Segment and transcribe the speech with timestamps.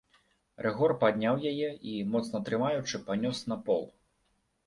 [0.65, 3.87] Рыгор падняў яе і, моцна трымаючы, панёс на пол.